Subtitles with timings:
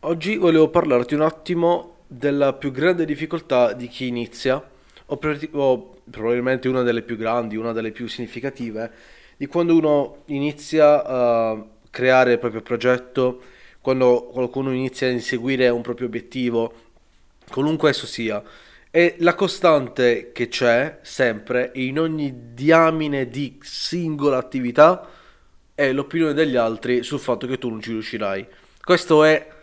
[0.00, 4.62] Oggi volevo parlarti un attimo della più grande difficoltà di chi inizia,
[5.06, 8.92] o, pre- o probabilmente una delle più grandi, una delle più significative,
[9.36, 13.42] di quando uno inizia a creare il proprio progetto,
[13.80, 16.72] quando qualcuno inizia a inseguire un proprio obiettivo,
[17.50, 18.42] qualunque esso sia.
[18.90, 25.08] E la costante che c'è sempre in ogni diamine di singola attività
[25.74, 28.46] è l'opinione degli altri sul fatto che tu non ci riuscirai.
[28.82, 29.54] Questo è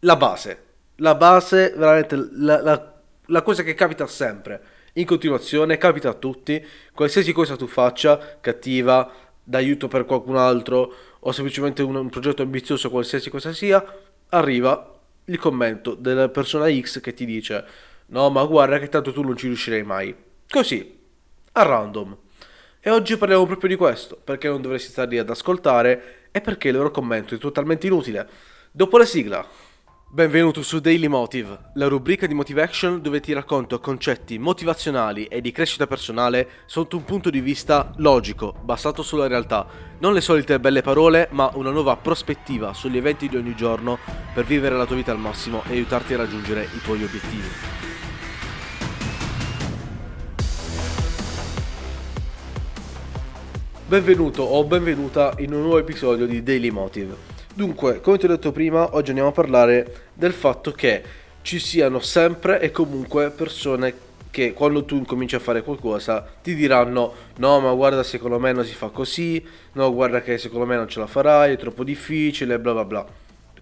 [0.00, 0.64] la base,
[0.96, 2.94] la base, veramente la, la,
[3.26, 4.62] la cosa che capita sempre,
[4.94, 9.10] in continuazione, capita a tutti, qualsiasi cosa tu faccia, cattiva,
[9.42, 13.84] d'aiuto per qualcun altro o semplicemente un, un progetto ambizioso, qualsiasi cosa sia,
[14.30, 17.64] arriva il commento della persona X che ti dice
[18.06, 20.14] no ma guarda che tanto tu non ci riuscirai mai.
[20.48, 20.98] Così,
[21.52, 22.16] a random.
[22.80, 26.68] E oggi parliamo proprio di questo, perché non dovresti stare lì ad ascoltare e perché
[26.68, 28.28] il loro commento è totalmente inutile.
[28.70, 29.44] Dopo la sigla.
[30.16, 35.42] Benvenuto su Daily Motive, la rubrica di Motive Action dove ti racconto concetti motivazionali e
[35.42, 39.66] di crescita personale sotto un punto di vista logico, basato sulla realtà.
[39.98, 43.98] Non le solite belle parole, ma una nuova prospettiva sugli eventi di ogni giorno
[44.32, 47.48] per vivere la tua vita al massimo e aiutarti a raggiungere i tuoi obiettivi.
[53.86, 57.35] Benvenuto o benvenuta in un nuovo episodio di Daily Motive.
[57.56, 61.02] Dunque, come ti ho detto prima, oggi andiamo a parlare del fatto che
[61.40, 63.94] ci siano sempre e comunque persone
[64.30, 68.62] che quando tu incominci a fare qualcosa ti diranno no ma guarda secondo me non
[68.62, 72.58] si fa così, no guarda che secondo me non ce la farai, è troppo difficile,
[72.58, 73.06] bla bla bla.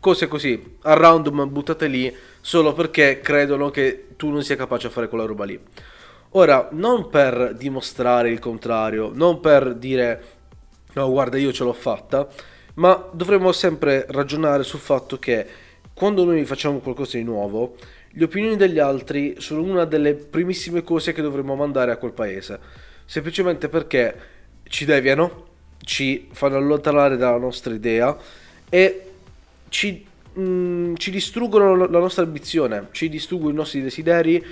[0.00, 4.90] Cose così, a random buttate lì solo perché credono che tu non sia capace a
[4.90, 5.56] fare quella roba lì.
[6.30, 10.22] Ora, non per dimostrare il contrario, non per dire
[10.94, 12.28] no guarda io ce l'ho fatta,
[12.74, 15.46] ma dovremmo sempre ragionare sul fatto che
[15.92, 17.76] quando noi facciamo qualcosa di nuovo,
[18.10, 22.58] le opinioni degli altri sono una delle primissime cose che dovremmo mandare a quel paese,
[23.04, 24.32] semplicemente perché
[24.64, 25.46] ci deviano,
[25.78, 28.16] ci fanno allontanare dalla nostra idea
[28.68, 29.10] e
[29.68, 34.44] ci, mh, mm, ci distruggono la nostra ambizione, ci distruggono i nostri desideri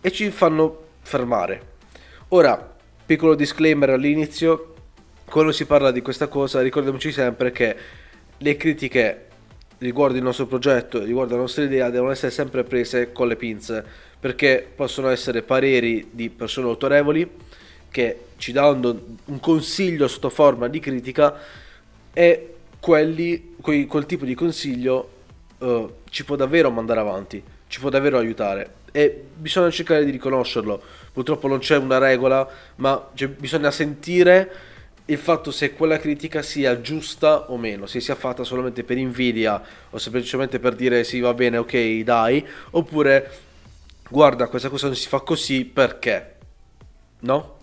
[0.00, 1.62] e ci fanno fermare.
[2.28, 4.74] Ora, piccolo disclaimer all'inizio,
[5.28, 7.76] quando si parla di questa cosa ricordiamoci sempre che
[8.36, 9.26] le critiche
[9.78, 13.84] riguardo il nostro progetto, riguardo la nostra idea, devono essere sempre prese con le pinze,
[14.18, 17.30] perché possono essere pareri di persone autorevoli
[17.90, 21.38] che ci danno un consiglio sotto forma di critica
[22.12, 25.10] e quelli, quei, quel tipo di consiglio
[25.58, 30.82] uh, ci può davvero mandare avanti, ci può davvero aiutare e bisogna cercare di riconoscerlo.
[31.12, 34.76] Purtroppo non c'è una regola, ma bisogna sentire
[35.10, 39.62] il fatto se quella critica sia giusta o meno, se sia fatta solamente per invidia
[39.90, 43.30] o semplicemente per dire sì va bene, ok, dai, oppure
[44.10, 46.36] guarda questa cosa non si fa così perché,
[47.20, 47.56] no?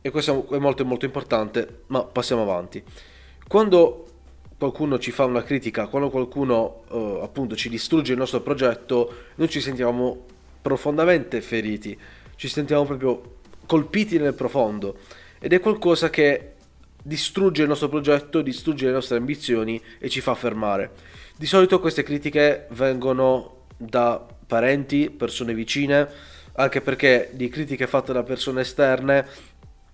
[0.00, 2.82] E questo è molto molto importante, ma passiamo avanti.
[3.46, 4.06] Quando
[4.56, 9.50] qualcuno ci fa una critica, quando qualcuno uh, appunto ci distrugge il nostro progetto, noi
[9.50, 10.24] ci sentiamo
[10.62, 11.98] profondamente feriti,
[12.36, 13.36] ci sentiamo proprio
[13.66, 14.96] colpiti nel profondo
[15.38, 16.54] ed è qualcosa che
[17.02, 20.90] distrugge il nostro progetto, distrugge le nostre ambizioni e ci fa fermare.
[21.36, 26.08] Di solito queste critiche vengono da parenti, persone vicine,
[26.54, 29.26] anche perché di critiche fatte da persone esterne,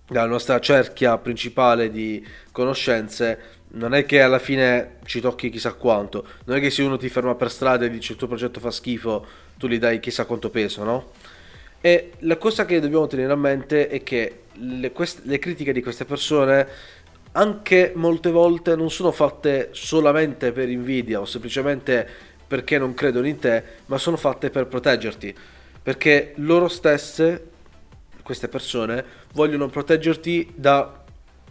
[0.07, 6.25] dalla nostra cerchia principale di conoscenze, non è che alla fine ci tocchi chissà quanto,
[6.45, 8.71] non è che se uno ti ferma per strada e dice il tuo progetto fa
[8.71, 9.25] schifo,
[9.57, 11.11] tu gli dai chissà quanto peso, no?
[11.79, 15.81] E la cosa che dobbiamo tenere a mente è che le, queste, le critiche di
[15.81, 16.67] queste persone
[17.33, 22.07] anche molte volte non sono fatte solamente per invidia o semplicemente
[22.47, 25.35] perché non credono in te, ma sono fatte per proteggerti,
[25.83, 27.49] perché loro stesse,
[28.23, 31.03] queste persone, vogliono proteggerti da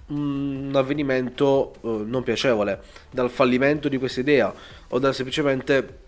[0.09, 4.53] un avvenimento uh, non piacevole, dal fallimento di questa idea
[4.89, 5.99] o da semplicemente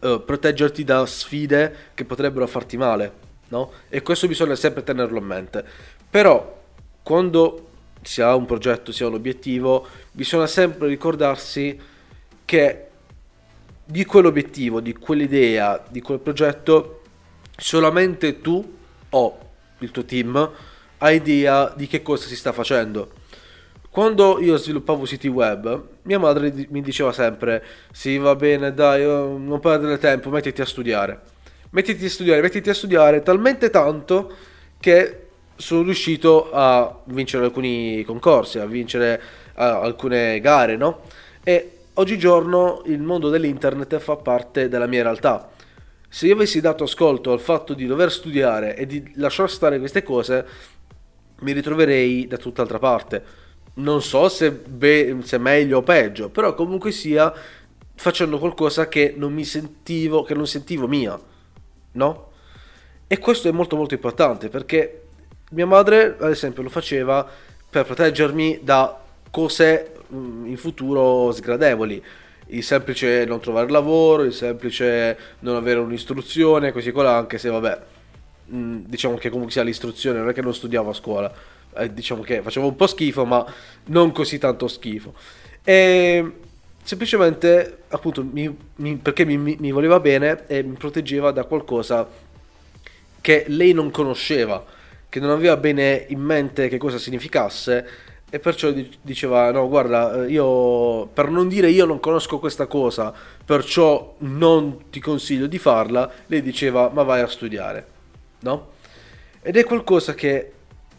[0.00, 3.12] uh, proteggerti da sfide che potrebbero farti male,
[3.48, 3.72] no?
[3.88, 5.64] E questo bisogna sempre tenerlo a mente.
[6.08, 6.62] Però
[7.02, 7.65] quando
[8.06, 11.78] si ha un progetto, si ha un obiettivo, bisogna sempre ricordarsi
[12.44, 12.86] che
[13.84, 17.02] di quell'obiettivo, di quell'idea, di quel progetto,
[17.56, 18.76] solamente tu
[19.10, 19.38] o
[19.78, 20.50] il tuo team
[20.98, 23.10] ha idea di che cosa si sta facendo.
[23.90, 29.58] Quando io sviluppavo siti web, mia madre mi diceva sempre: Sì, va bene, dai, non
[29.60, 31.20] perdere tempo, mettiti a studiare.
[31.70, 34.32] Mettiti a studiare, mettiti a studiare talmente tanto
[34.78, 35.25] che
[35.56, 39.20] sono riuscito a vincere alcuni concorsi, a vincere
[39.54, 41.00] uh, alcune gare, no?
[41.42, 45.50] E oggigiorno il mondo dell'internet fa parte della mia realtà.
[46.08, 50.02] Se io avessi dato ascolto al fatto di dover studiare e di lasciare stare queste
[50.02, 50.46] cose,
[51.40, 53.44] mi ritroverei da tutt'altra parte.
[53.74, 57.32] Non so se, be- se meglio o peggio, però comunque sia
[57.94, 61.18] facendo qualcosa che non mi sentivo, che non sentivo mia,
[61.92, 62.30] no?
[63.06, 65.05] E questo è molto molto importante perché
[65.50, 67.28] mia madre, ad esempio, lo faceva
[67.68, 68.98] per proteggermi da
[69.30, 72.02] cose mm, in futuro sgradevoli.
[72.48, 77.80] Il semplice non trovare lavoro, il semplice non avere un'istruzione, così colà, anche se vabbè,
[78.52, 81.32] mm, diciamo che comunque sia l'istruzione, non è che non studiavo a scuola,
[81.76, 83.44] eh, diciamo che facevo un po' schifo, ma
[83.86, 85.14] non così tanto schifo.
[85.62, 86.32] E
[86.82, 92.08] semplicemente, appunto, mi, mi, perché mi, mi voleva bene e mi proteggeva da qualcosa
[93.20, 94.64] che lei non conosceva,
[95.08, 97.88] che non aveva bene in mente che cosa significasse
[98.28, 98.72] e perciò
[99.02, 103.12] diceva no guarda eh, io per non dire io non conosco questa cosa
[103.44, 107.94] perciò non ti consiglio di farla lei diceva ma vai a studiare
[108.40, 108.74] no?
[109.42, 110.52] Ed è qualcosa che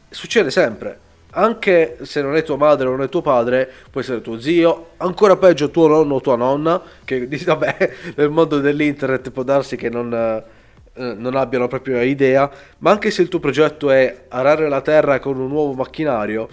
[0.10, 1.00] succede sempre.
[1.32, 4.92] Anche se non è tua madre o non è tuo padre può essere tuo zio
[4.98, 9.90] ancora peggio tuo nonno o tua nonna che vabbè nel mondo dell'internet può darsi che
[9.90, 10.42] non
[10.98, 12.50] eh, non abbiano proprio idea
[12.80, 16.50] ma anche se il tuo progetto è arare la terra con un nuovo macchinario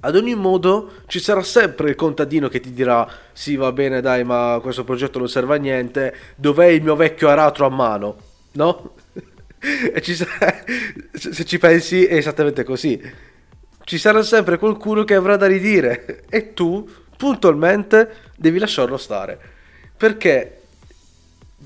[0.00, 4.22] ad ogni modo ci sarà sempre il contadino che ti dirà sì va bene dai
[4.22, 8.16] ma questo progetto non serve a niente, dov'è il mio vecchio aratro a mano?
[8.52, 8.94] No?
[9.92, 10.62] e ci sarà,
[11.12, 13.00] se ci pensi è esattamente così.
[13.82, 19.36] Ci sarà sempre qualcuno che avrà da ridire e tu puntualmente devi lasciarlo stare.
[19.96, 20.57] Perché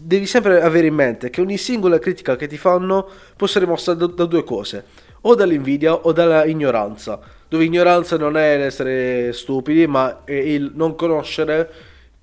[0.04, 3.94] devi sempre avere in mente che ogni singola critica che ti fanno può essere mossa
[3.94, 4.84] da, da due cose,
[5.22, 7.20] o dall'invidia o dalla ignoranza
[7.52, 11.70] dove ignoranza non è l'essere stupidi, ma è il non conoscere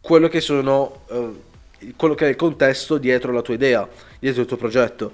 [0.01, 3.87] quello che sono eh, quello che è il contesto dietro la tua idea,
[4.17, 5.11] dietro il tuo progetto.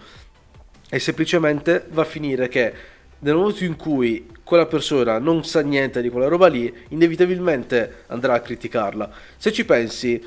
[0.89, 2.73] E semplicemente va a finire che
[3.19, 8.35] nel momento in cui quella persona non sa niente di quella roba lì, inevitabilmente andrà
[8.35, 9.11] a criticarla.
[9.35, 10.23] Se ci pensi,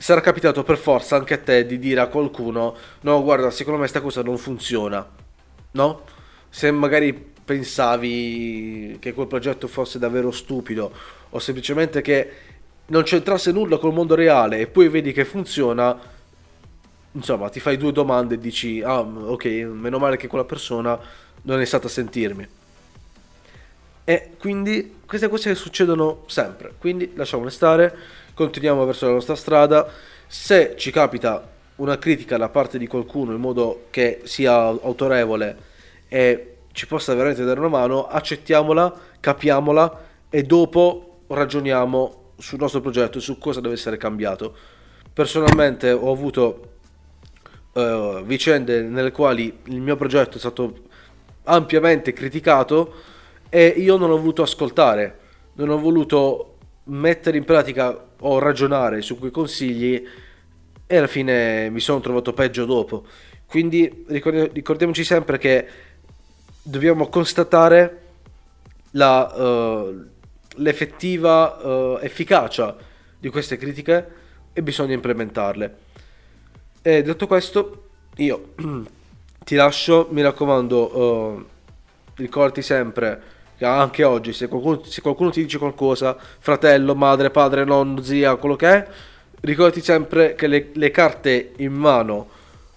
[0.00, 3.84] sarà capitato per forza anche a te di dire a qualcuno: No, guarda, secondo me
[3.84, 5.06] questa cosa non funziona.
[5.72, 6.02] No?
[6.48, 10.90] Se magari pensavi che quel progetto fosse davvero stupido
[11.30, 12.32] o semplicemente che
[12.86, 15.96] non c'entrasse nulla col mondo reale e poi vedi che funziona,
[17.12, 20.98] insomma, ti fai due domande e dici, ah, ok, meno male che quella persona
[21.42, 22.48] non è stata a sentirmi.
[24.04, 27.96] E quindi queste cose succedono sempre, quindi lasciamole stare,
[28.34, 29.88] continuiamo verso la nostra strada.
[30.26, 35.68] Se ci capita una critica da parte di qualcuno in modo che sia autorevole
[36.08, 43.18] e ci possa veramente dare una mano, accettiamola, capiamola e dopo ragioniamo sul nostro progetto
[43.18, 44.54] e su cosa deve essere cambiato.
[45.12, 46.68] Personalmente ho avuto
[47.72, 50.88] uh, vicende nelle quali il mio progetto è stato
[51.44, 52.94] ampiamente criticato
[53.48, 55.18] e io non ho voluto ascoltare,
[55.54, 60.06] non ho voluto mettere in pratica o ragionare su quei consigli
[60.86, 63.04] e alla fine mi sono trovato peggio dopo.
[63.46, 65.66] Quindi ricordiamoci sempre che
[66.62, 67.98] dobbiamo constatare
[68.92, 70.06] la, uh,
[70.56, 72.76] l'effettiva uh, efficacia
[73.18, 74.08] di queste critiche
[74.52, 75.76] e bisogna implementarle.
[76.82, 78.54] E detto questo, io
[79.44, 81.46] ti lascio, mi raccomando, uh,
[82.16, 83.22] ricordati sempre
[83.64, 88.56] anche oggi se qualcuno, se qualcuno ti dice qualcosa, fratello, madre, padre, nonno, zia, quello
[88.56, 88.86] che è,
[89.40, 92.28] ricordati sempre che le, le carte in mano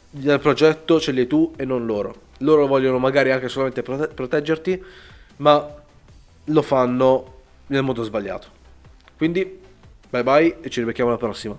[0.09, 4.07] del progetto ce le hai tu e non loro loro vogliono magari anche solamente prote-
[4.07, 4.83] proteggerti,
[5.37, 5.67] ma
[6.45, 8.47] lo fanno nel modo sbagliato.
[9.17, 9.59] Quindi,
[10.09, 11.57] bye bye e ci rivediamo alla prossima.